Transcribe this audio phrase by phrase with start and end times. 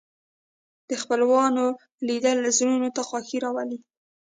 [0.89, 1.65] د خپلوانو
[2.07, 3.79] لیدل زړونو ته خوښي راولي